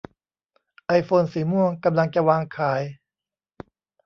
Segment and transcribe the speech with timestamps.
[0.87, 2.81] ไอโฟนสีม่วงกำลังจะวางขาย